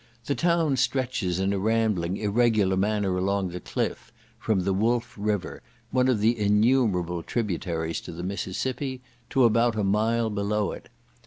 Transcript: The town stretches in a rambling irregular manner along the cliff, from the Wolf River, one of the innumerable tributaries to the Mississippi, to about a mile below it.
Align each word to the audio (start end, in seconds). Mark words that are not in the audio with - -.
The 0.25 0.33
town 0.33 0.77
stretches 0.77 1.37
in 1.37 1.53
a 1.53 1.59
rambling 1.59 2.17
irregular 2.17 2.75
manner 2.75 3.17
along 3.19 3.49
the 3.49 3.59
cliff, 3.59 4.11
from 4.39 4.61
the 4.61 4.73
Wolf 4.73 5.15
River, 5.15 5.61
one 5.91 6.07
of 6.07 6.19
the 6.21 6.39
innumerable 6.39 7.21
tributaries 7.21 8.01
to 8.01 8.11
the 8.11 8.23
Mississippi, 8.23 9.03
to 9.29 9.43
about 9.43 9.75
a 9.75 9.83
mile 9.83 10.31
below 10.31 10.71
it. 10.71 10.89